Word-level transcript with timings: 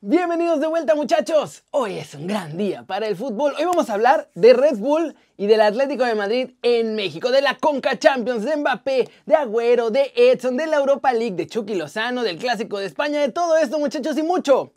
Bienvenidos 0.00 0.60
de 0.60 0.68
vuelta 0.68 0.94
muchachos. 0.94 1.64
Hoy 1.72 1.98
es 1.98 2.14
un 2.14 2.28
gran 2.28 2.56
día 2.56 2.84
para 2.84 3.08
el 3.08 3.16
fútbol. 3.16 3.54
Hoy 3.58 3.64
vamos 3.64 3.90
a 3.90 3.94
hablar 3.94 4.30
de 4.36 4.52
Red 4.52 4.76
Bull 4.76 5.16
y 5.36 5.48
del 5.48 5.60
Atlético 5.60 6.04
de 6.04 6.14
Madrid 6.14 6.50
en 6.62 6.94
México, 6.94 7.32
de 7.32 7.42
la 7.42 7.56
Conca 7.56 7.98
Champions, 7.98 8.44
de 8.44 8.56
Mbappé, 8.58 9.10
de 9.26 9.34
Agüero, 9.34 9.90
de 9.90 10.12
Edson, 10.14 10.56
de 10.56 10.68
la 10.68 10.76
Europa 10.76 11.12
League, 11.12 11.34
de 11.34 11.48
Chucky 11.48 11.74
Lozano, 11.74 12.22
del 12.22 12.38
Clásico 12.38 12.78
de 12.78 12.86
España, 12.86 13.20
de 13.20 13.32
todo 13.32 13.56
esto 13.56 13.80
muchachos 13.80 14.16
y 14.16 14.22
mucho. 14.22 14.70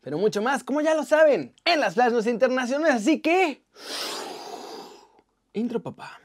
Pero 0.00 0.16
mucho 0.16 0.40
más, 0.40 0.64
como 0.64 0.80
ya 0.80 0.94
lo 0.94 1.04
saben, 1.04 1.54
en 1.66 1.80
las 1.80 1.92
flashes 1.92 2.26
internacionales. 2.26 3.02
Así 3.02 3.20
que... 3.20 3.62
Intro 5.52 5.82
papá. 5.82 6.22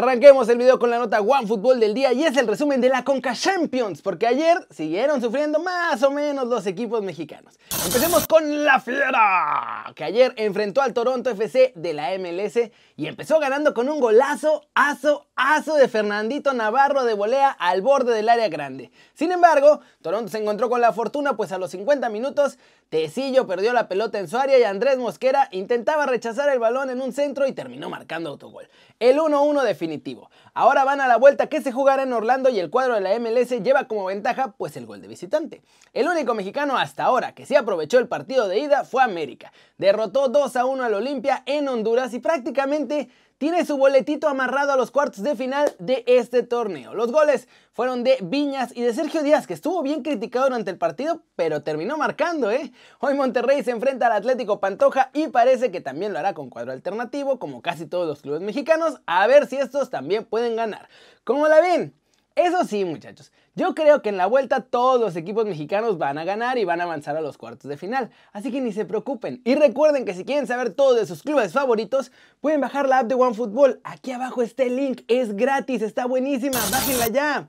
Arranquemos 0.00 0.48
el 0.48 0.56
video 0.56 0.78
con 0.78 0.88
la 0.88 0.96
nota 0.96 1.20
One 1.20 1.46
Fútbol 1.46 1.78
del 1.78 1.92
día 1.92 2.14
y 2.14 2.24
es 2.24 2.34
el 2.38 2.46
resumen 2.46 2.80
de 2.80 2.88
la 2.88 3.04
Conca 3.04 3.34
Champions, 3.34 4.00
porque 4.00 4.26
ayer 4.26 4.56
siguieron 4.70 5.20
sufriendo 5.20 5.58
más 5.58 6.02
o 6.02 6.10
menos 6.10 6.48
los 6.48 6.66
equipos 6.66 7.02
mexicanos. 7.02 7.58
Empecemos 7.84 8.26
con 8.26 8.64
la 8.64 8.80
Fiera, 8.80 9.92
que 9.94 10.04
ayer 10.04 10.32
enfrentó 10.38 10.80
al 10.80 10.94
Toronto 10.94 11.28
FC 11.28 11.74
de 11.76 11.92
la 11.92 12.16
MLS 12.18 12.70
y 12.96 13.08
empezó 13.08 13.38
ganando 13.40 13.74
con 13.74 13.90
un 13.90 14.00
golazo, 14.00 14.62
aso, 14.74 15.26
aso 15.36 15.74
de 15.74 15.86
Fernandito 15.86 16.54
Navarro 16.54 17.04
de 17.04 17.12
volea 17.12 17.50
al 17.50 17.82
borde 17.82 18.14
del 18.14 18.30
área 18.30 18.48
grande. 18.48 18.90
Sin 19.12 19.32
embargo, 19.32 19.80
Toronto 20.00 20.30
se 20.30 20.38
encontró 20.38 20.70
con 20.70 20.80
la 20.80 20.94
fortuna, 20.94 21.36
pues 21.36 21.52
a 21.52 21.58
los 21.58 21.72
50 21.72 22.08
minutos, 22.08 22.56
Tecillo 22.90 23.46
perdió 23.46 23.72
la 23.72 23.86
pelota 23.86 24.18
en 24.18 24.26
su 24.26 24.36
área 24.36 24.58
y 24.58 24.64
Andrés 24.64 24.98
Mosquera 24.98 25.48
intentaba 25.52 26.06
rechazar 26.06 26.48
el 26.48 26.58
balón 26.58 26.90
en 26.90 27.00
un 27.00 27.12
centro 27.12 27.46
y 27.46 27.52
terminó 27.52 27.88
marcando 27.88 28.30
autogol. 28.30 28.68
El 28.98 29.18
1-1 29.18 29.62
definitivo. 29.62 30.28
Ahora 30.54 30.82
van 30.82 31.00
a 31.00 31.06
la 31.06 31.16
vuelta 31.16 31.46
que 31.46 31.60
se 31.60 31.70
jugará 31.70 32.02
en 32.02 32.12
Orlando 32.12 32.50
y 32.50 32.58
el 32.58 32.68
cuadro 32.68 32.96
de 32.96 33.00
la 33.00 33.16
MLS 33.20 33.50
lleva 33.62 33.84
como 33.84 34.06
ventaja 34.06 34.54
pues 34.58 34.76
el 34.76 34.86
gol 34.86 35.00
de 35.00 35.06
visitante. 35.06 35.62
El 35.92 36.08
único 36.08 36.34
mexicano 36.34 36.76
hasta 36.76 37.04
ahora 37.04 37.32
que 37.32 37.46
sí 37.46 37.54
aprovechó 37.54 38.00
el 38.00 38.08
partido 38.08 38.48
de 38.48 38.58
ida 38.58 38.82
fue 38.82 39.04
América. 39.04 39.52
Derrotó 39.78 40.26
2 40.26 40.56
a 40.56 40.64
1 40.64 40.82
al 40.82 40.94
Olimpia 40.94 41.44
en 41.46 41.68
Honduras 41.68 42.12
y 42.12 42.18
prácticamente 42.18 43.08
tiene 43.40 43.64
su 43.64 43.78
boletito 43.78 44.28
amarrado 44.28 44.72
a 44.72 44.76
los 44.76 44.90
cuartos 44.90 45.22
de 45.22 45.34
final 45.34 45.74
de 45.78 46.04
este 46.06 46.42
torneo. 46.42 46.92
Los 46.92 47.10
goles 47.10 47.48
fueron 47.72 48.04
de 48.04 48.18
Viñas 48.20 48.70
y 48.76 48.82
de 48.82 48.92
Sergio 48.92 49.22
Díaz, 49.22 49.46
que 49.46 49.54
estuvo 49.54 49.82
bien 49.82 50.02
criticado 50.02 50.44
durante 50.44 50.70
el 50.70 50.76
partido, 50.76 51.22
pero 51.36 51.62
terminó 51.62 51.96
marcando, 51.96 52.50
¿eh? 52.50 52.70
Hoy 52.98 53.14
Monterrey 53.14 53.62
se 53.64 53.70
enfrenta 53.70 54.08
al 54.08 54.12
Atlético 54.12 54.60
Pantoja 54.60 55.08
y 55.14 55.28
parece 55.28 55.70
que 55.70 55.80
también 55.80 56.12
lo 56.12 56.18
hará 56.18 56.34
con 56.34 56.50
cuadro 56.50 56.72
alternativo, 56.72 57.38
como 57.38 57.62
casi 57.62 57.86
todos 57.86 58.06
los 58.06 58.20
clubes 58.20 58.42
mexicanos, 58.42 59.00
a 59.06 59.26
ver 59.26 59.46
si 59.46 59.56
estos 59.56 59.88
también 59.88 60.26
pueden 60.26 60.54
ganar. 60.54 60.90
¿Cómo 61.24 61.48
la 61.48 61.62
ven? 61.62 61.98
Eso 62.42 62.64
sí, 62.64 62.86
muchachos, 62.86 63.32
yo 63.54 63.74
creo 63.74 64.00
que 64.00 64.08
en 64.08 64.16
la 64.16 64.24
vuelta 64.24 64.62
todos 64.62 64.98
los 64.98 65.14
equipos 65.14 65.44
mexicanos 65.44 65.98
van 65.98 66.16
a 66.16 66.24
ganar 66.24 66.56
y 66.56 66.64
van 66.64 66.80
a 66.80 66.84
avanzar 66.84 67.14
a 67.14 67.20
los 67.20 67.36
cuartos 67.36 67.68
de 67.68 67.76
final, 67.76 68.10
así 68.32 68.50
que 68.50 68.62
ni 68.62 68.72
se 68.72 68.86
preocupen. 68.86 69.42
Y 69.44 69.56
recuerden 69.56 70.06
que 70.06 70.14
si 70.14 70.24
quieren 70.24 70.46
saber 70.46 70.70
todo 70.70 70.94
de 70.94 71.04
sus 71.04 71.22
clubes 71.22 71.52
favoritos, 71.52 72.12
pueden 72.40 72.62
bajar 72.62 72.88
la 72.88 73.00
app 73.00 73.08
de 73.08 73.14
OneFootball. 73.14 73.82
Aquí 73.84 74.12
abajo 74.12 74.40
está 74.40 74.62
el 74.62 74.76
link, 74.76 75.02
es 75.06 75.36
gratis, 75.36 75.82
está 75.82 76.06
buenísima, 76.06 76.58
bájenla 76.72 77.08
ya. 77.08 77.48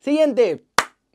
Siguiente 0.00 0.66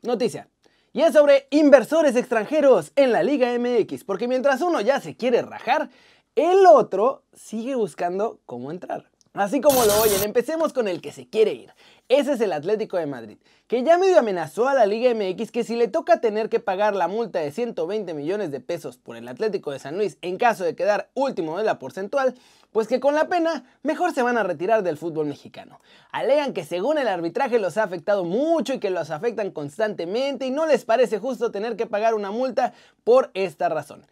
noticia. 0.02 0.48
Y 0.92 1.02
es 1.02 1.12
sobre 1.12 1.46
inversores 1.50 2.16
extranjeros 2.16 2.90
en 2.96 3.12
la 3.12 3.22
Liga 3.22 3.56
MX, 3.56 4.02
porque 4.02 4.26
mientras 4.26 4.62
uno 4.62 4.80
ya 4.80 5.00
se 5.00 5.16
quiere 5.16 5.42
rajar, 5.42 5.90
el 6.34 6.66
otro 6.66 7.22
sigue 7.32 7.76
buscando 7.76 8.40
cómo 8.46 8.72
entrar. 8.72 9.11
Así 9.34 9.62
como 9.62 9.82
lo 9.86 9.98
oyen, 10.02 10.22
empecemos 10.24 10.74
con 10.74 10.88
el 10.88 11.00
que 11.00 11.10
se 11.10 11.26
quiere 11.26 11.54
ir. 11.54 11.72
Ese 12.10 12.34
es 12.34 12.40
el 12.42 12.52
Atlético 12.52 12.98
de 12.98 13.06
Madrid, 13.06 13.38
que 13.66 13.82
ya 13.82 13.96
medio 13.96 14.18
amenazó 14.18 14.68
a 14.68 14.74
la 14.74 14.84
Liga 14.84 15.10
MX 15.14 15.50
que 15.50 15.64
si 15.64 15.74
le 15.74 15.88
toca 15.88 16.20
tener 16.20 16.50
que 16.50 16.60
pagar 16.60 16.94
la 16.94 17.08
multa 17.08 17.38
de 17.38 17.50
120 17.50 18.12
millones 18.12 18.50
de 18.50 18.60
pesos 18.60 18.98
por 18.98 19.16
el 19.16 19.26
Atlético 19.28 19.70
de 19.70 19.78
San 19.78 19.96
Luis 19.96 20.18
en 20.20 20.36
caso 20.36 20.64
de 20.64 20.76
quedar 20.76 21.08
último 21.14 21.56
de 21.56 21.64
la 21.64 21.78
porcentual, 21.78 22.34
pues 22.72 22.88
que 22.88 23.00
con 23.00 23.14
la 23.14 23.28
pena 23.28 23.64
mejor 23.82 24.12
se 24.12 24.20
van 24.20 24.36
a 24.36 24.42
retirar 24.42 24.82
del 24.82 24.98
fútbol 24.98 25.24
mexicano. 25.24 25.80
Alegan 26.10 26.52
que 26.52 26.66
según 26.66 26.98
el 26.98 27.08
arbitraje 27.08 27.58
los 27.58 27.78
ha 27.78 27.84
afectado 27.84 28.24
mucho 28.24 28.74
y 28.74 28.80
que 28.80 28.90
los 28.90 29.10
afectan 29.10 29.50
constantemente 29.50 30.44
y 30.44 30.50
no 30.50 30.66
les 30.66 30.84
parece 30.84 31.18
justo 31.18 31.50
tener 31.50 31.76
que 31.76 31.86
pagar 31.86 32.12
una 32.12 32.32
multa 32.32 32.74
por 33.02 33.30
esta 33.32 33.70
razón. 33.70 34.04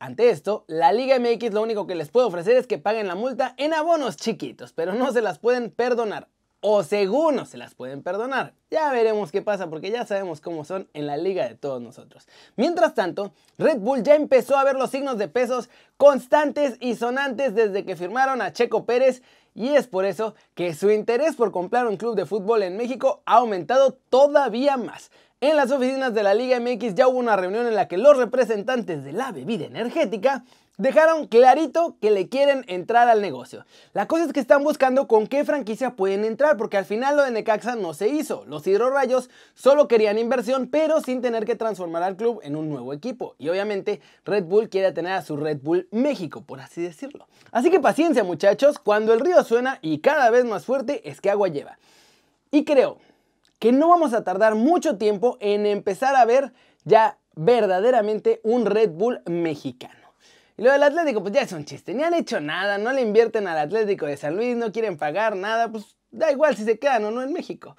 Ante 0.00 0.30
esto, 0.30 0.64
la 0.68 0.92
Liga 0.92 1.18
MX 1.18 1.52
lo 1.52 1.62
único 1.62 1.88
que 1.88 1.96
les 1.96 2.10
puede 2.10 2.26
ofrecer 2.26 2.56
es 2.56 2.68
que 2.68 2.78
paguen 2.78 3.08
la 3.08 3.16
multa 3.16 3.54
en 3.56 3.74
abonos 3.74 4.16
chiquitos, 4.16 4.72
pero 4.72 4.94
no 4.94 5.12
se 5.12 5.22
las 5.22 5.40
pueden 5.40 5.70
perdonar. 5.70 6.28
O 6.60 6.82
según 6.82 7.36
no 7.36 7.46
se 7.46 7.56
las 7.56 7.74
pueden 7.74 8.02
perdonar. 8.02 8.52
Ya 8.70 8.90
veremos 8.92 9.30
qué 9.30 9.42
pasa 9.42 9.70
porque 9.70 9.90
ya 9.90 10.06
sabemos 10.06 10.40
cómo 10.40 10.64
son 10.64 10.88
en 10.92 11.06
la 11.06 11.16
liga 11.16 11.48
de 11.48 11.54
todos 11.54 11.80
nosotros. 11.80 12.26
Mientras 12.56 12.94
tanto, 12.94 13.32
Red 13.58 13.78
Bull 13.78 14.02
ya 14.02 14.16
empezó 14.16 14.56
a 14.56 14.64
ver 14.64 14.74
los 14.74 14.90
signos 14.90 15.18
de 15.18 15.28
pesos 15.28 15.68
constantes 15.96 16.76
y 16.80 16.96
sonantes 16.96 17.54
desde 17.54 17.84
que 17.84 17.96
firmaron 17.96 18.42
a 18.42 18.52
Checo 18.52 18.86
Pérez 18.86 19.22
y 19.54 19.70
es 19.70 19.88
por 19.88 20.04
eso 20.04 20.34
que 20.54 20.74
su 20.74 20.90
interés 20.90 21.34
por 21.34 21.50
comprar 21.50 21.86
un 21.88 21.96
club 21.96 22.14
de 22.14 22.26
fútbol 22.26 22.62
en 22.62 22.76
México 22.76 23.22
ha 23.26 23.38
aumentado 23.38 23.98
todavía 24.08 24.76
más. 24.76 25.10
En 25.40 25.54
las 25.54 25.70
oficinas 25.70 26.12
de 26.14 26.24
la 26.24 26.34
Liga 26.34 26.58
MX 26.58 26.96
ya 26.96 27.06
hubo 27.06 27.16
una 27.16 27.36
reunión 27.36 27.64
en 27.68 27.76
la 27.76 27.86
que 27.86 27.96
los 27.96 28.16
representantes 28.16 29.04
de 29.04 29.12
la 29.12 29.30
bebida 29.30 29.66
energética 29.66 30.44
dejaron 30.78 31.28
clarito 31.28 31.96
que 32.00 32.10
le 32.10 32.28
quieren 32.28 32.64
entrar 32.66 33.08
al 33.08 33.22
negocio. 33.22 33.64
La 33.92 34.08
cosa 34.08 34.24
es 34.24 34.32
que 34.32 34.40
están 34.40 34.64
buscando 34.64 35.06
con 35.06 35.28
qué 35.28 35.44
franquicia 35.44 35.94
pueden 35.94 36.24
entrar, 36.24 36.56
porque 36.56 36.76
al 36.76 36.86
final 36.86 37.16
lo 37.16 37.22
de 37.22 37.30
Necaxa 37.30 37.76
no 37.76 37.94
se 37.94 38.08
hizo. 38.08 38.44
Los 38.48 38.66
hidrorrayos 38.66 39.30
solo 39.54 39.86
querían 39.86 40.18
inversión, 40.18 40.66
pero 40.66 41.00
sin 41.00 41.22
tener 41.22 41.44
que 41.44 41.54
transformar 41.54 42.02
al 42.02 42.16
club 42.16 42.40
en 42.42 42.56
un 42.56 42.68
nuevo 42.68 42.92
equipo. 42.92 43.36
Y 43.38 43.48
obviamente 43.48 44.00
Red 44.24 44.42
Bull 44.42 44.68
quiere 44.68 44.90
tener 44.90 45.12
a 45.12 45.22
su 45.22 45.36
Red 45.36 45.58
Bull 45.62 45.86
México, 45.92 46.40
por 46.40 46.58
así 46.58 46.82
decirlo. 46.82 47.28
Así 47.52 47.70
que 47.70 47.78
paciencia 47.78 48.24
muchachos, 48.24 48.80
cuando 48.80 49.12
el 49.12 49.20
río 49.20 49.44
suena 49.44 49.78
y 49.82 50.00
cada 50.00 50.30
vez 50.30 50.44
más 50.44 50.64
fuerte 50.64 51.08
es 51.08 51.20
que 51.20 51.30
agua 51.30 51.46
lleva. 51.46 51.78
Y 52.50 52.64
creo 52.64 52.98
que 53.58 53.72
no 53.72 53.88
vamos 53.88 54.12
a 54.14 54.24
tardar 54.24 54.54
mucho 54.54 54.96
tiempo 54.96 55.36
en 55.40 55.66
empezar 55.66 56.14
a 56.16 56.24
ver 56.24 56.52
ya 56.84 57.18
verdaderamente 57.34 58.40
un 58.42 58.66
Red 58.66 58.90
Bull 58.90 59.20
mexicano. 59.26 59.94
Y 60.56 60.62
lo 60.62 60.72
del 60.72 60.82
Atlético, 60.82 61.22
pues 61.22 61.32
ya 61.32 61.42
es 61.42 61.52
un 61.52 61.64
chiste. 61.64 61.94
Ni 61.94 62.02
han 62.02 62.14
hecho 62.14 62.40
nada, 62.40 62.78
no 62.78 62.92
le 62.92 63.00
invierten 63.00 63.46
al 63.46 63.58
Atlético 63.58 64.06
de 64.06 64.16
San 64.16 64.36
Luis, 64.36 64.56
no 64.56 64.72
quieren 64.72 64.96
pagar 64.96 65.36
nada, 65.36 65.68
pues 65.68 65.96
da 66.10 66.32
igual 66.32 66.56
si 66.56 66.64
se 66.64 66.78
quedan 66.78 67.04
o 67.04 67.10
no 67.10 67.22
en 67.22 67.32
México. 67.32 67.76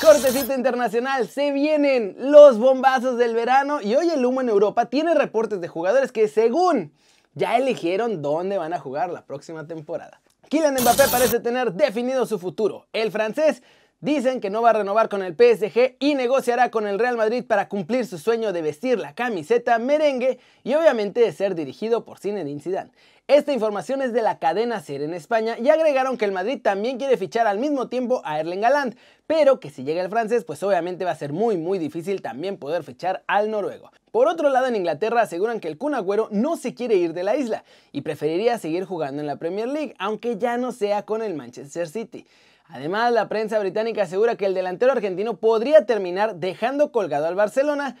Cortecito 0.00 0.52
internacional, 0.52 1.28
se 1.28 1.52
vienen 1.52 2.16
los 2.18 2.58
bombazos 2.58 3.16
del 3.16 3.34
verano 3.34 3.80
y 3.80 3.94
hoy 3.94 4.10
el 4.10 4.24
humo 4.24 4.40
en 4.40 4.48
Europa 4.48 4.86
tiene 4.86 5.14
reportes 5.14 5.60
de 5.60 5.68
jugadores 5.68 6.10
que 6.10 6.26
según 6.26 6.92
ya 7.34 7.56
eligieron 7.56 8.22
dónde 8.22 8.58
van 8.58 8.72
a 8.72 8.80
jugar 8.80 9.10
la 9.10 9.24
próxima 9.24 9.66
temporada. 9.66 10.20
Kylian 10.48 10.74
Mbappé 10.74 11.04
parece 11.10 11.40
tener 11.40 11.72
definido 11.72 12.26
su 12.26 12.38
futuro. 12.38 12.86
El 12.92 13.10
francés 13.10 13.62
Dicen 14.00 14.42
que 14.42 14.50
no 14.50 14.60
va 14.60 14.70
a 14.70 14.74
renovar 14.74 15.08
con 15.08 15.22
el 15.22 15.32
PSG 15.32 15.96
y 16.00 16.16
negociará 16.16 16.70
con 16.70 16.86
el 16.86 16.98
Real 16.98 17.16
Madrid 17.16 17.44
para 17.46 17.70
cumplir 17.70 18.04
su 18.04 18.18
sueño 18.18 18.52
de 18.52 18.60
vestir 18.60 18.98
la 18.98 19.14
camiseta 19.14 19.78
merengue 19.78 20.38
y 20.64 20.74
obviamente 20.74 21.20
de 21.20 21.32
ser 21.32 21.54
dirigido 21.54 22.04
por 22.04 22.18
Zinedine 22.18 22.60
Zidane. 22.60 22.90
Esta 23.26 23.54
información 23.54 24.02
es 24.02 24.12
de 24.12 24.20
la 24.20 24.38
cadena 24.38 24.80
SER 24.80 25.00
en 25.00 25.14
España 25.14 25.56
y 25.58 25.70
agregaron 25.70 26.18
que 26.18 26.26
el 26.26 26.32
Madrid 26.32 26.60
también 26.62 26.98
quiere 26.98 27.16
fichar 27.16 27.46
al 27.46 27.58
mismo 27.58 27.88
tiempo 27.88 28.20
a 28.26 28.38
Erling 28.38 28.66
Haaland, 28.66 28.96
pero 29.26 29.60
que 29.60 29.70
si 29.70 29.82
llega 29.82 30.02
el 30.02 30.10
francés 30.10 30.44
pues 30.44 30.62
obviamente 30.62 31.06
va 31.06 31.12
a 31.12 31.16
ser 31.16 31.32
muy 31.32 31.56
muy 31.56 31.78
difícil 31.78 32.20
también 32.20 32.58
poder 32.58 32.84
fichar 32.84 33.24
al 33.26 33.50
noruego. 33.50 33.90
Por 34.12 34.28
otro 34.28 34.50
lado 34.50 34.66
en 34.66 34.76
Inglaterra 34.76 35.22
aseguran 35.22 35.58
que 35.58 35.68
el 35.68 35.78
Kun 35.78 35.94
Agüero 35.94 36.28
no 36.30 36.58
se 36.58 36.74
quiere 36.74 36.96
ir 36.96 37.14
de 37.14 37.24
la 37.24 37.34
isla 37.34 37.64
y 37.92 38.02
preferiría 38.02 38.58
seguir 38.58 38.84
jugando 38.84 39.22
en 39.22 39.26
la 39.26 39.36
Premier 39.36 39.68
League, 39.68 39.94
aunque 39.98 40.36
ya 40.36 40.58
no 40.58 40.70
sea 40.70 41.02
con 41.02 41.22
el 41.22 41.34
Manchester 41.34 41.88
City. 41.88 42.26
Además, 42.68 43.12
la 43.12 43.28
prensa 43.28 43.58
británica 43.58 44.02
asegura 44.02 44.36
que 44.36 44.46
el 44.46 44.54
delantero 44.54 44.92
argentino 44.92 45.36
podría 45.36 45.86
terminar 45.86 46.36
dejando 46.36 46.92
colgado 46.92 47.26
al 47.26 47.34
Barcelona, 47.34 47.96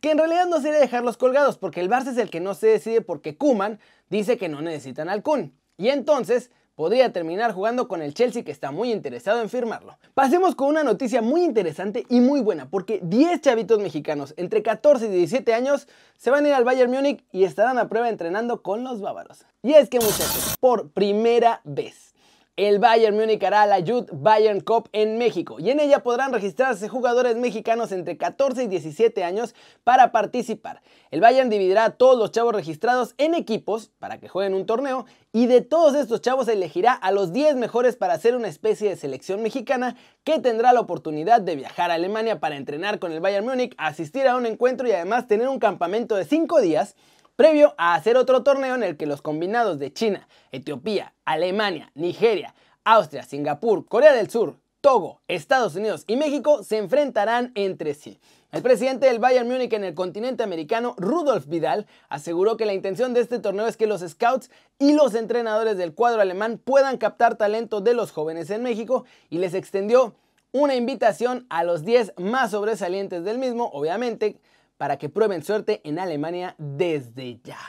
que 0.00 0.10
en 0.10 0.18
realidad 0.18 0.46
no 0.46 0.60
sería 0.60 0.80
dejarlos 0.80 1.16
colgados, 1.16 1.58
porque 1.58 1.80
el 1.80 1.88
Barça 1.88 2.08
es 2.08 2.18
el 2.18 2.30
que 2.30 2.40
no 2.40 2.54
se 2.54 2.66
decide 2.66 3.00
porque 3.00 3.36
Kuman 3.36 3.78
dice 4.10 4.36
que 4.36 4.48
no 4.48 4.60
necesitan 4.60 5.08
al 5.08 5.22
Kun. 5.22 5.54
Y 5.78 5.88
entonces 5.88 6.50
podría 6.74 7.12
terminar 7.12 7.52
jugando 7.52 7.86
con 7.88 8.02
el 8.02 8.14
Chelsea 8.14 8.44
que 8.44 8.50
está 8.50 8.70
muy 8.70 8.90
interesado 8.90 9.40
en 9.40 9.48
firmarlo. 9.48 9.98
Pasemos 10.14 10.54
con 10.54 10.68
una 10.68 10.82
noticia 10.82 11.22
muy 11.22 11.44
interesante 11.44 12.04
y 12.08 12.20
muy 12.20 12.40
buena, 12.40 12.68
porque 12.68 13.00
10 13.02 13.40
chavitos 13.40 13.78
mexicanos 13.78 14.34
entre 14.36 14.62
14 14.62 15.06
y 15.06 15.10
17 15.10 15.54
años 15.54 15.88
se 16.18 16.30
van 16.30 16.44
a 16.44 16.48
ir 16.48 16.54
al 16.54 16.64
Bayern 16.64 16.90
Múnich 16.90 17.24
y 17.30 17.44
estarán 17.44 17.78
a 17.78 17.88
prueba 17.88 18.08
entrenando 18.08 18.62
con 18.62 18.84
los 18.84 19.00
bávaros. 19.00 19.44
Y 19.62 19.74
es 19.74 19.88
que 19.88 20.00
muchachos, 20.00 20.56
por 20.60 20.90
primera 20.90 21.60
vez 21.64 22.11
el 22.56 22.78
Bayern 22.80 23.16
Múnich 23.16 23.42
hará 23.44 23.64
la 23.64 23.78
Youth 23.78 24.10
Bayern 24.12 24.60
Cup 24.60 24.90
en 24.92 25.16
México 25.16 25.56
y 25.58 25.70
en 25.70 25.80
ella 25.80 26.02
podrán 26.02 26.34
registrarse 26.34 26.86
jugadores 26.86 27.36
mexicanos 27.36 27.92
entre 27.92 28.18
14 28.18 28.64
y 28.64 28.66
17 28.66 29.24
años 29.24 29.54
para 29.84 30.12
participar. 30.12 30.82
El 31.10 31.22
Bayern 31.22 31.48
dividirá 31.48 31.84
a 31.86 31.90
todos 31.96 32.18
los 32.18 32.30
chavos 32.30 32.54
registrados 32.54 33.14
en 33.16 33.34
equipos 33.34 33.90
para 33.98 34.20
que 34.20 34.28
jueguen 34.28 34.52
un 34.52 34.66
torneo 34.66 35.06
y 35.32 35.46
de 35.46 35.62
todos 35.62 35.94
estos 35.94 36.20
chavos 36.20 36.46
elegirá 36.46 36.92
a 36.92 37.10
los 37.10 37.32
10 37.32 37.56
mejores 37.56 37.96
para 37.96 38.12
hacer 38.12 38.36
una 38.36 38.48
especie 38.48 38.90
de 38.90 38.96
selección 38.96 39.40
mexicana 39.40 39.96
que 40.22 40.38
tendrá 40.38 40.74
la 40.74 40.80
oportunidad 40.80 41.40
de 41.40 41.56
viajar 41.56 41.90
a 41.90 41.94
Alemania 41.94 42.38
para 42.38 42.56
entrenar 42.56 42.98
con 42.98 43.12
el 43.12 43.20
Bayern 43.20 43.46
Múnich, 43.46 43.74
asistir 43.78 44.28
a 44.28 44.36
un 44.36 44.44
encuentro 44.44 44.86
y 44.86 44.92
además 44.92 45.26
tener 45.26 45.48
un 45.48 45.58
campamento 45.58 46.16
de 46.16 46.26
5 46.26 46.60
días 46.60 46.96
previo 47.36 47.74
a 47.78 47.94
hacer 47.94 48.16
otro 48.16 48.42
torneo 48.42 48.74
en 48.74 48.82
el 48.82 48.96
que 48.96 49.06
los 49.06 49.22
combinados 49.22 49.78
de 49.78 49.92
China, 49.92 50.28
Etiopía, 50.50 51.14
Alemania, 51.24 51.90
Nigeria, 51.94 52.54
Austria, 52.84 53.22
Singapur, 53.22 53.86
Corea 53.86 54.12
del 54.12 54.30
Sur, 54.30 54.56
Togo, 54.80 55.22
Estados 55.28 55.76
Unidos 55.76 56.04
y 56.06 56.16
México 56.16 56.64
se 56.64 56.78
enfrentarán 56.78 57.52
entre 57.54 57.94
sí. 57.94 58.20
El 58.50 58.62
presidente 58.62 59.06
del 59.06 59.18
Bayern 59.18 59.48
Múnich 59.48 59.72
en 59.72 59.84
el 59.84 59.94
continente 59.94 60.42
americano, 60.42 60.94
Rudolf 60.98 61.46
Vidal, 61.46 61.86
aseguró 62.10 62.58
que 62.58 62.66
la 62.66 62.74
intención 62.74 63.14
de 63.14 63.20
este 63.20 63.38
torneo 63.38 63.66
es 63.66 63.78
que 63.78 63.86
los 63.86 64.02
scouts 64.02 64.50
y 64.78 64.92
los 64.92 65.14
entrenadores 65.14 65.78
del 65.78 65.94
cuadro 65.94 66.20
alemán 66.20 66.60
puedan 66.62 66.98
captar 66.98 67.36
talento 67.36 67.80
de 67.80 67.94
los 67.94 68.10
jóvenes 68.10 68.50
en 68.50 68.62
México 68.62 69.06
y 69.30 69.38
les 69.38 69.54
extendió 69.54 70.14
una 70.52 70.74
invitación 70.74 71.46
a 71.48 71.64
los 71.64 71.84
10 71.84 72.14
más 72.18 72.50
sobresalientes 72.50 73.24
del 73.24 73.38
mismo, 73.38 73.70
obviamente, 73.72 74.38
para 74.82 74.98
que 74.98 75.08
prueben 75.08 75.44
suerte 75.44 75.80
en 75.84 76.00
Alemania 76.00 76.56
desde 76.58 77.38
ya. 77.44 77.60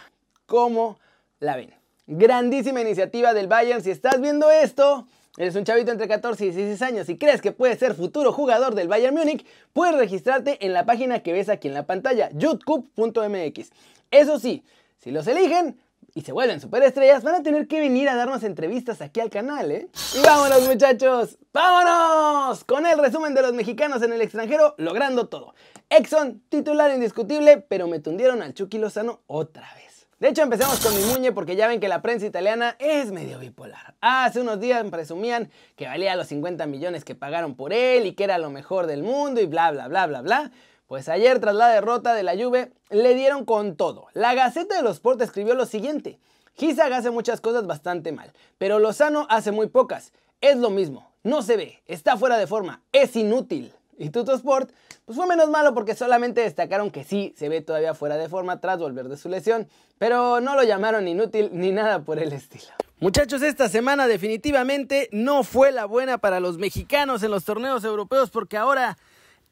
¿Cómo 0.48 0.98
la 1.40 1.56
ven? 1.56 1.72
Grandísima 2.08 2.82
iniciativa 2.82 3.36
del 3.36 3.46
Bayern. 3.46 3.84
Si 3.84 3.92
estás 3.92 4.20
viendo 4.20 4.50
esto, 4.50 5.06
eres 5.38 5.56
un 5.56 5.64
chavito 5.64 5.92
entre 5.92 6.08
14 6.08 6.44
y 6.44 6.50
16 6.50 6.82
años 6.82 7.10
y 7.10 7.20
crees 7.20 7.40
que 7.40 7.52
puedes 7.52 7.78
ser 7.78 7.94
futuro 7.94 8.34
jugador 8.34 8.74
del 8.74 8.88
Bayern 8.88 9.14
Múnich, 9.14 9.46
puedes 9.74 9.96
registrarte 9.96 10.66
en 10.66 10.74
la 10.74 10.88
página 10.88 11.20
que 11.20 11.34
ves 11.34 11.50
aquí 11.50 11.68
en 11.68 11.76
la 11.76 11.86
pantalla, 11.86 12.32
youtube.mx. 12.34 13.70
Eso 14.10 14.40
sí, 14.40 14.64
si 14.98 15.12
los 15.12 15.28
eligen, 15.28 15.78
y 16.16 16.22
se 16.22 16.32
vuelven 16.32 16.62
superestrellas, 16.62 17.24
van 17.24 17.36
a 17.36 17.44
tener 17.44 17.68
que 17.68 17.80
venir 17.80 18.08
a 18.08 18.16
darnos 18.16 18.44
entrevistas 18.44 19.02
aquí 19.02 19.20
al 19.20 19.30
canal, 19.30 19.72
¿eh? 19.72 19.88
Y 20.16 20.22
vámonos 20.22 20.68
muchachos, 20.68 21.38
vámonos 21.52 22.64
con 22.66 22.86
el 22.86 23.00
resumen 23.00 23.34
de 23.34 23.42
los 23.42 23.54
mexicanos 23.54 24.02
en 24.04 24.14
el 24.14 24.22
extranjero 24.22 24.76
logrando 24.78 25.28
todo. 25.28 25.56
Exxon, 25.90 26.42
titular 26.50 26.92
indiscutible, 26.92 27.58
pero 27.58 27.88
me 27.88 28.00
tundieron 28.00 28.42
al 28.42 28.54
Chucky 28.54 28.78
Lozano 28.78 29.22
otra 29.28 29.68
vez. 29.76 29.84
De 30.20 30.30
hecho, 30.30 30.44
empecemos 30.44 30.80
con 30.80 30.96
mi 30.96 31.04
muñe 31.04 31.34
porque 31.34 31.58
ya 31.58 31.68
ven 31.68 31.82
que 31.82 31.90
la 31.90 32.02
prensa 32.02 32.26
italiana 32.26 32.78
es 32.80 33.12
medio 33.12 33.40
bipolar. 33.40 33.96
Hace 34.00 34.40
unos 34.40 34.60
días 34.60 34.86
presumían 34.90 35.50
que 35.76 35.86
valía 35.86 36.16
los 36.16 36.28
50 36.28 36.66
millones 36.66 37.04
que 37.04 37.14
pagaron 37.14 37.56
por 37.56 37.74
él 37.74 38.06
y 38.06 38.14
que 38.14 38.24
era 38.24 38.38
lo 38.38 38.50
mejor 38.50 38.88
del 38.88 39.04
mundo 39.04 39.42
y 39.42 39.48
bla 39.48 39.72
bla 39.72 39.88
bla 39.90 40.08
bla 40.08 40.22
bla. 40.22 40.52
Pues 40.94 41.10
ayer, 41.10 41.40
tras 41.40 41.56
la 41.56 41.70
derrota 41.70 42.14
de 42.14 42.22
la 42.22 42.38
Juve, 42.38 42.72
le 42.92 43.16
dieron 43.16 43.46
con 43.46 43.76
todo. 43.76 44.06
La 44.14 44.36
Gaceta 44.36 44.76
de 44.76 44.84
los 44.84 44.98
Sport 44.98 45.20
escribió 45.24 45.56
lo 45.56 45.66
siguiente. 45.66 46.20
Gizag 46.54 46.94
hace 46.94 47.10
muchas 47.10 47.42
cosas 47.42 47.66
bastante 47.66 48.12
mal, 48.12 48.32
pero 48.60 48.78
Lozano 48.78 49.26
hace 49.32 49.52
muy 49.52 49.70
pocas. 49.70 50.14
Es 50.40 50.56
lo 50.58 50.70
mismo, 50.70 51.12
no 51.24 51.42
se 51.42 51.58
ve, 51.58 51.82
está 51.88 52.16
fuera 52.16 52.38
de 52.38 52.46
forma, 52.46 52.84
es 52.92 53.16
inútil. 53.16 53.74
Y 53.98 54.12
Tuto 54.12 54.36
Sport, 54.36 54.70
pues 55.06 55.16
fue 55.16 55.26
menos 55.26 55.50
malo 55.50 55.74
porque 55.74 55.96
solamente 55.96 56.42
destacaron 56.42 56.92
que 56.92 57.04
sí 57.04 57.34
se 57.36 57.50
ve 57.50 57.62
todavía 57.62 57.96
fuera 57.96 58.16
de 58.16 58.30
forma 58.30 58.62
tras 58.62 58.78
volver 58.78 59.10
de 59.10 59.18
su 59.18 59.30
lesión, 59.30 59.68
pero 59.98 60.42
no 60.42 60.54
lo 60.56 60.62
llamaron 60.62 61.08
inútil 61.08 61.50
ni 61.54 61.72
nada 61.72 62.04
por 62.04 62.20
el 62.20 62.34
estilo. 62.34 62.68
Muchachos, 63.00 63.42
esta 63.42 63.68
semana 63.68 64.06
definitivamente 64.06 65.10
no 65.12 65.44
fue 65.44 65.72
la 65.72 65.86
buena 65.86 66.20
para 66.20 66.40
los 66.40 66.60
mexicanos 66.60 67.24
en 67.24 67.32
los 67.32 67.46
torneos 67.46 67.84
europeos 67.84 68.30
porque 68.30 68.58
ahora 68.58 69.00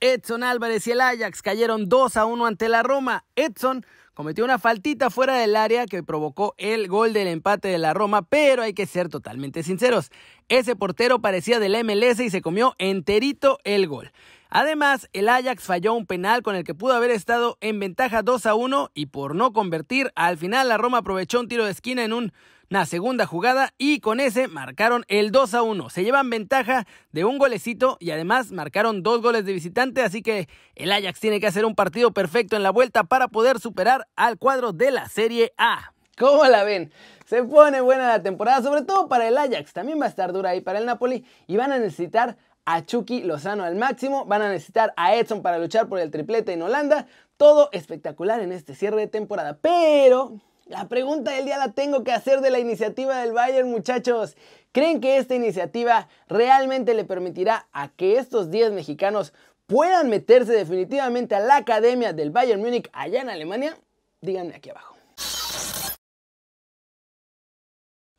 Edson 0.01 0.43
Álvarez 0.43 0.87
y 0.87 0.91
el 0.91 1.01
Ajax 1.01 1.43
cayeron 1.43 1.87
2 1.87 2.17
a 2.17 2.25
1 2.25 2.45
ante 2.47 2.69
la 2.69 2.81
Roma. 2.81 3.23
Edson 3.35 3.85
cometió 4.15 4.43
una 4.43 4.57
faltita 4.57 5.11
fuera 5.11 5.37
del 5.37 5.55
área 5.55 5.85
que 5.85 6.01
provocó 6.01 6.55
el 6.57 6.87
gol 6.87 7.13
del 7.13 7.27
empate 7.27 7.67
de 7.67 7.77
la 7.77 7.93
Roma, 7.93 8.23
pero 8.23 8.63
hay 8.63 8.73
que 8.73 8.87
ser 8.87 9.09
totalmente 9.09 9.61
sinceros. 9.61 10.11
Ese 10.49 10.75
portero 10.75 11.21
parecía 11.21 11.59
del 11.59 11.81
MLS 11.85 12.19
y 12.19 12.31
se 12.31 12.41
comió 12.41 12.73
enterito 12.79 13.59
el 13.63 13.87
gol. 13.87 14.11
Además, 14.53 15.09
el 15.13 15.29
Ajax 15.29 15.63
falló 15.63 15.93
un 15.93 16.05
penal 16.05 16.43
con 16.43 16.55
el 16.55 16.65
que 16.65 16.75
pudo 16.75 16.93
haber 16.93 17.09
estado 17.09 17.57
en 17.61 17.79
ventaja 17.79 18.21
2 18.21 18.45
a 18.45 18.53
1 18.53 18.91
y 18.93 19.05
por 19.05 19.33
no 19.33 19.53
convertir, 19.53 20.11
al 20.13 20.37
final 20.37 20.67
la 20.67 20.77
Roma 20.77 20.97
aprovechó 20.99 21.39
un 21.39 21.47
tiro 21.47 21.63
de 21.63 21.71
esquina 21.71 22.03
en 22.03 22.11
un 22.11 22.33
una 22.69 22.85
segunda 22.85 23.25
jugada 23.25 23.73
y 23.77 23.99
con 23.99 24.21
ese 24.21 24.47
marcaron 24.47 25.03
el 25.09 25.31
2 25.31 25.55
a 25.55 25.61
1. 25.61 25.89
Se 25.89 26.05
llevan 26.05 26.29
ventaja 26.29 26.85
de 27.11 27.25
un 27.25 27.37
golecito 27.37 27.97
y 27.99 28.11
además 28.11 28.51
marcaron 28.51 29.03
dos 29.03 29.21
goles 29.21 29.43
de 29.43 29.51
visitante, 29.51 30.01
así 30.01 30.21
que 30.21 30.47
el 30.75 30.91
Ajax 30.93 31.19
tiene 31.19 31.41
que 31.41 31.47
hacer 31.47 31.65
un 31.65 31.75
partido 31.75 32.11
perfecto 32.11 32.55
en 32.55 32.63
la 32.63 32.69
vuelta 32.71 33.03
para 33.03 33.27
poder 33.27 33.59
superar 33.59 34.07
al 34.15 34.37
cuadro 34.37 34.71
de 34.71 34.91
la 34.91 35.09
Serie 35.09 35.51
A. 35.57 35.93
¿Cómo 36.17 36.45
la 36.45 36.63
ven? 36.63 36.93
Se 37.25 37.43
pone 37.43 37.81
buena 37.81 38.07
la 38.07 38.23
temporada, 38.23 38.61
sobre 38.61 38.83
todo 38.83 39.09
para 39.09 39.27
el 39.27 39.37
Ajax. 39.37 39.73
También 39.73 39.99
va 39.99 40.05
a 40.05 40.09
estar 40.09 40.31
dura 40.31 40.51
ahí 40.51 40.61
para 40.61 40.79
el 40.79 40.85
Napoli 40.85 41.25
y 41.47 41.57
van 41.57 41.73
a 41.73 41.77
necesitar 41.77 42.37
a 42.65 42.85
Chucky 42.85 43.23
Lozano 43.23 43.63
al 43.63 43.75
máximo, 43.75 44.25
van 44.25 44.41
a 44.41 44.49
necesitar 44.49 44.93
a 44.97 45.15
Edson 45.15 45.41
para 45.41 45.57
luchar 45.57 45.87
por 45.87 45.99
el 45.99 46.11
triplete 46.11 46.53
en 46.53 46.61
Holanda. 46.61 47.07
Todo 47.37 47.69
espectacular 47.71 48.39
en 48.39 48.51
este 48.51 48.75
cierre 48.75 49.01
de 49.01 49.07
temporada, 49.07 49.57
pero 49.61 50.39
la 50.65 50.87
pregunta 50.87 51.31
del 51.31 51.45
día 51.45 51.57
la 51.57 51.71
tengo 51.71 52.03
que 52.03 52.11
hacer 52.11 52.41
de 52.41 52.49
la 52.49 52.59
iniciativa 52.59 53.19
del 53.19 53.33
Bayern, 53.33 53.69
muchachos. 53.69 54.37
¿Creen 54.71 55.01
que 55.01 55.17
esta 55.17 55.35
iniciativa 55.35 56.07
realmente 56.27 56.93
le 56.93 57.03
permitirá 57.03 57.67
a 57.73 57.89
que 57.89 58.17
estos 58.17 58.51
10 58.51 58.71
mexicanos 58.71 59.33
puedan 59.67 60.09
meterse 60.09 60.53
definitivamente 60.53 61.35
a 61.35 61.39
la 61.39 61.57
academia 61.57 62.13
del 62.13 62.29
Bayern 62.29 62.61
Múnich 62.61 62.89
allá 62.93 63.21
en 63.21 63.29
Alemania? 63.29 63.77
Díganme 64.21 64.55
aquí 64.55 64.69
abajo. 64.69 64.95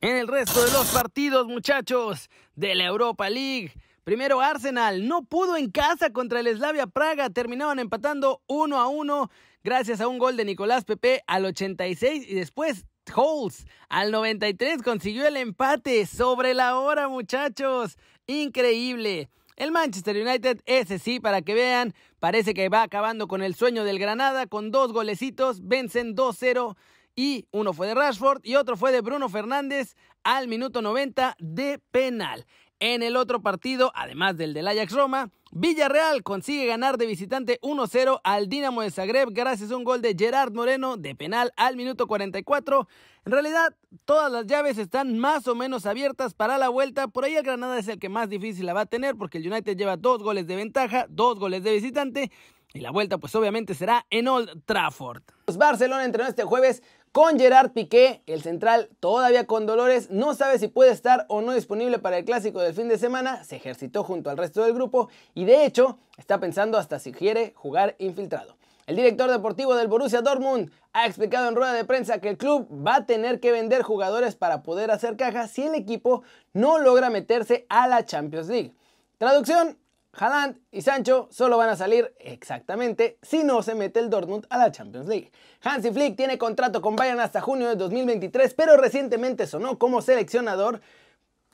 En 0.02 0.16
el 0.16 0.26
resto 0.26 0.64
de 0.64 0.72
los 0.72 0.88
partidos, 0.88 1.46
muchachos, 1.46 2.28
de 2.56 2.74
la 2.74 2.84
Europa 2.84 3.30
League. 3.30 3.72
Primero 4.04 4.40
Arsenal 4.40 5.06
no 5.06 5.22
pudo 5.22 5.56
en 5.56 5.70
casa 5.70 6.10
contra 6.12 6.40
el 6.40 6.48
Slavia 6.56 6.88
Praga, 6.88 7.30
terminaban 7.30 7.78
empatando 7.78 8.42
1 8.48 8.76
a 8.76 8.88
1 8.88 9.30
gracias 9.62 10.00
a 10.00 10.08
un 10.08 10.18
gol 10.18 10.36
de 10.36 10.44
Nicolás 10.44 10.84
Pepe 10.84 11.22
al 11.28 11.44
86 11.44 12.26
y 12.28 12.34
después 12.34 12.84
Holz 13.14 13.64
al 13.88 14.10
93 14.10 14.82
consiguió 14.82 15.24
el 15.28 15.36
empate 15.36 16.04
sobre 16.06 16.52
la 16.52 16.78
hora, 16.78 17.08
muchachos. 17.08 17.96
Increíble. 18.26 19.28
El 19.54 19.70
Manchester 19.70 20.16
United, 20.16 20.62
ese 20.66 20.98
sí, 20.98 21.20
para 21.20 21.42
que 21.42 21.54
vean, 21.54 21.94
parece 22.18 22.54
que 22.54 22.68
va 22.68 22.82
acabando 22.82 23.28
con 23.28 23.40
el 23.40 23.54
sueño 23.54 23.84
del 23.84 24.00
Granada 24.00 24.48
con 24.48 24.72
dos 24.72 24.92
golecitos, 24.92 25.60
vencen 25.62 26.16
2-0 26.16 26.74
y 27.14 27.46
uno 27.52 27.72
fue 27.72 27.86
de 27.86 27.94
Rashford 27.94 28.40
y 28.42 28.56
otro 28.56 28.76
fue 28.76 28.90
de 28.90 29.00
Bruno 29.00 29.28
Fernández 29.28 29.94
al 30.24 30.48
minuto 30.48 30.82
90 30.82 31.36
de 31.38 31.78
penal. 31.92 32.46
En 32.84 33.04
el 33.04 33.14
otro 33.14 33.42
partido, 33.42 33.92
además 33.94 34.36
del 34.36 34.54
del 34.54 34.66
Ajax 34.66 34.92
Roma, 34.92 35.30
Villarreal 35.52 36.24
consigue 36.24 36.66
ganar 36.66 36.98
de 36.98 37.06
visitante 37.06 37.60
1-0 37.62 38.20
al 38.24 38.48
Dinamo 38.48 38.82
de 38.82 38.90
Zagreb 38.90 39.28
gracias 39.30 39.70
a 39.70 39.76
un 39.76 39.84
gol 39.84 40.02
de 40.02 40.16
Gerard 40.18 40.52
Moreno 40.52 40.96
de 40.96 41.14
penal 41.14 41.52
al 41.56 41.76
minuto 41.76 42.08
44. 42.08 42.88
En 43.24 43.30
realidad, 43.30 43.76
todas 44.04 44.32
las 44.32 44.48
llaves 44.48 44.78
están 44.78 45.16
más 45.16 45.46
o 45.46 45.54
menos 45.54 45.86
abiertas 45.86 46.34
para 46.34 46.58
la 46.58 46.70
vuelta. 46.70 47.06
Por 47.06 47.24
ahí 47.24 47.36
el 47.36 47.44
Granada 47.44 47.78
es 47.78 47.86
el 47.86 48.00
que 48.00 48.08
más 48.08 48.28
difícil 48.28 48.66
la 48.66 48.74
va 48.74 48.80
a 48.80 48.86
tener 48.86 49.14
porque 49.14 49.38
el 49.38 49.46
United 49.46 49.76
lleva 49.76 49.96
dos 49.96 50.20
goles 50.20 50.48
de 50.48 50.56
ventaja, 50.56 51.06
dos 51.08 51.38
goles 51.38 51.62
de 51.62 51.74
visitante. 51.74 52.32
Y 52.74 52.80
la 52.80 52.90
vuelta 52.90 53.18
pues 53.18 53.32
obviamente 53.36 53.74
será 53.74 54.06
en 54.10 54.26
Old 54.26 54.64
Trafford. 54.64 55.22
Barcelona 55.56 56.04
entrenó 56.04 56.28
este 56.28 56.42
jueves 56.42 56.82
con 57.12 57.38
Gerard 57.38 57.72
Piqué, 57.72 58.22
el 58.26 58.42
central 58.42 58.88
todavía 58.98 59.46
con 59.46 59.66
dolores, 59.66 60.10
no 60.10 60.34
sabe 60.34 60.58
si 60.58 60.68
puede 60.68 60.92
estar 60.92 61.26
o 61.28 61.42
no 61.42 61.52
disponible 61.52 61.98
para 61.98 62.16
el 62.16 62.24
clásico 62.24 62.60
del 62.60 62.72
fin 62.72 62.88
de 62.88 62.96
semana, 62.96 63.44
se 63.44 63.56
ejercitó 63.56 64.02
junto 64.02 64.30
al 64.30 64.38
resto 64.38 64.62
del 64.64 64.72
grupo 64.72 65.10
y 65.34 65.44
de 65.44 65.66
hecho 65.66 65.98
está 66.16 66.40
pensando 66.40 66.78
hasta 66.78 66.98
si 66.98 67.12
quiere 67.12 67.52
jugar 67.54 67.96
infiltrado. 67.98 68.56
El 68.86 68.96
director 68.96 69.30
deportivo 69.30 69.74
del 69.76 69.88
Borussia 69.88 70.22
Dortmund 70.22 70.72
ha 70.94 71.06
explicado 71.06 71.48
en 71.48 71.54
rueda 71.54 71.74
de 71.74 71.84
prensa 71.84 72.18
que 72.18 72.30
el 72.30 72.38
club 72.38 72.66
va 72.70 72.96
a 72.96 73.06
tener 73.06 73.40
que 73.40 73.52
vender 73.52 73.82
jugadores 73.82 74.34
para 74.34 74.62
poder 74.62 74.90
hacer 74.90 75.16
caja 75.16 75.48
si 75.48 75.64
el 75.64 75.74
equipo 75.74 76.22
no 76.54 76.78
logra 76.78 77.10
meterse 77.10 77.66
a 77.68 77.88
la 77.88 78.06
Champions 78.06 78.48
League. 78.48 78.74
Traducción, 79.18 79.78
Haaland 80.14 80.58
y 80.70 80.82
Sancho 80.82 81.28
solo 81.30 81.56
van 81.56 81.70
a 81.70 81.76
salir 81.76 82.14
exactamente 82.18 83.18
si 83.22 83.44
no 83.44 83.62
se 83.62 83.74
mete 83.74 83.98
el 83.98 84.10
Dortmund 84.10 84.46
a 84.50 84.58
la 84.58 84.70
Champions 84.70 85.08
League. 85.08 85.32
Hansi 85.62 85.90
Flick 85.90 86.16
tiene 86.16 86.36
contrato 86.36 86.82
con 86.82 86.96
Bayern 86.96 87.20
hasta 87.20 87.40
junio 87.40 87.68
de 87.68 87.76
2023, 87.76 88.52
pero 88.54 88.76
recientemente 88.76 89.46
sonó 89.46 89.78
como 89.78 90.02
seleccionador 90.02 90.80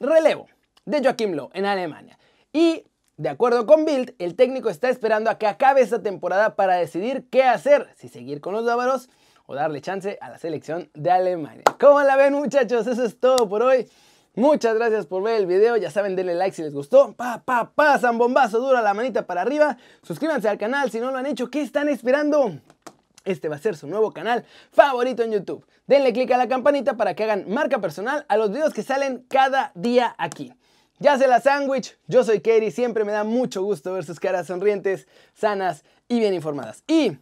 relevo 0.00 0.48
de 0.84 1.02
Joachim 1.02 1.34
Löw 1.34 1.50
en 1.52 1.66
Alemania. 1.66 2.18
Y 2.52 2.84
de 3.16 3.28
acuerdo 3.28 3.64
con 3.66 3.84
Bild, 3.84 4.14
el 4.18 4.34
técnico 4.34 4.70
está 4.70 4.88
esperando 4.88 5.30
a 5.30 5.38
que 5.38 5.46
acabe 5.46 5.80
esta 5.80 6.02
temporada 6.02 6.56
para 6.56 6.74
decidir 6.76 7.26
qué 7.30 7.44
hacer, 7.44 7.88
si 7.96 8.08
seguir 8.08 8.40
con 8.40 8.54
los 8.54 8.64
bávaros 8.64 9.08
o 9.46 9.54
darle 9.54 9.80
chance 9.80 10.18
a 10.20 10.30
la 10.30 10.38
selección 10.38 10.90
de 10.94 11.10
Alemania. 11.10 11.64
¿Cómo 11.78 12.00
la 12.02 12.16
ven 12.16 12.34
muchachos? 12.34 12.86
Eso 12.86 13.04
es 13.04 13.18
todo 13.20 13.48
por 13.48 13.62
hoy. 13.62 13.88
Muchas 14.35 14.76
gracias 14.76 15.06
por 15.06 15.23
ver 15.23 15.37
el 15.37 15.47
video, 15.47 15.76
ya 15.76 15.90
saben, 15.90 16.14
denle 16.14 16.35
like 16.35 16.54
si 16.54 16.62
les 16.62 16.73
gustó. 16.73 17.12
Pa, 17.14 17.42
pa, 17.44 17.73
pa, 17.75 17.99
bombazo 18.12 18.61
dura 18.61 18.82
la 18.82 18.94
manita 18.94 19.26
para 19.26 19.42
arriba. 19.42 19.76
Suscríbanse 20.02 20.49
al 20.49 20.58
canal 20.58 20.90
si 20.90 21.00
no 21.00 21.11
lo 21.11 21.18
han 21.18 21.26
hecho, 21.26 21.50
¿qué 21.50 21.61
están 21.61 21.88
esperando? 21.88 22.52
Este 23.25 23.49
va 23.49 23.56
a 23.56 23.58
ser 23.58 23.76
su 23.76 23.87
nuevo 23.87 24.12
canal 24.12 24.44
favorito 24.70 25.23
en 25.23 25.32
YouTube. 25.32 25.66
Denle 25.87 26.12
click 26.12 26.30
a 26.30 26.37
la 26.37 26.49
campanita 26.49 26.97
para 26.97 27.14
que 27.14 27.25
hagan 27.25 27.47
marca 27.49 27.80
personal 27.80 28.25
a 28.28 28.37
los 28.37 28.50
videos 28.50 28.73
que 28.73 28.82
salen 28.82 29.25
cada 29.28 29.73
día 29.75 30.14
aquí. 30.18 30.52
Ya 31.00 31.16
se 31.16 31.28
la 31.28 31.40
sándwich, 31.40 31.97
yo 32.08 32.25
soy 32.25 32.40
Kerry, 32.40 32.70
siempre 32.70 33.04
me 33.04 33.12
da 33.12 33.23
mucho 33.23 33.62
gusto 33.62 33.92
ver 33.92 34.04
sus 34.04 34.18
caras 34.18 34.49
sonrientes, 34.49 35.06
sanas 35.32 35.85
y 36.08 36.18
bien 36.18 36.35
informadas. 36.35 36.82
Y 36.88 37.18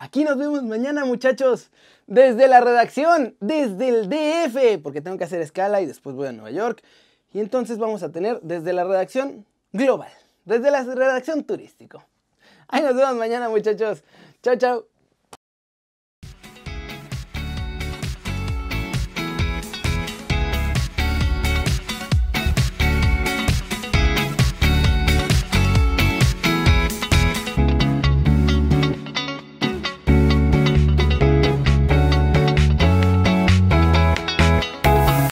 aquí 0.00 0.24
nos 0.24 0.36
vemos 0.36 0.64
mañana 0.64 1.04
muchachos, 1.04 1.70
desde 2.08 2.48
la 2.48 2.60
redacción, 2.60 3.36
desde 3.38 3.88
el 3.88 4.08
DF, 4.08 4.82
porque 4.82 5.00
tengo 5.00 5.16
que 5.16 5.24
hacer 5.24 5.40
escala 5.40 5.80
y 5.80 5.86
después 5.86 6.16
voy 6.16 6.26
a 6.26 6.32
Nueva 6.32 6.50
York. 6.50 6.82
Y 7.32 7.38
entonces 7.38 7.78
vamos 7.78 8.02
a 8.02 8.10
tener 8.10 8.40
desde 8.40 8.72
la 8.72 8.82
redacción 8.82 9.46
global, 9.72 10.10
desde 10.44 10.72
la 10.72 10.82
redacción 10.82 11.44
turístico. 11.44 12.02
Ahí 12.66 12.82
nos 12.82 12.96
vemos 12.96 13.14
mañana 13.14 13.48
muchachos. 13.48 14.02
Chao, 14.42 14.56
chao. 14.56 14.99